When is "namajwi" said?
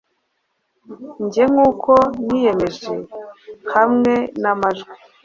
4.41-4.91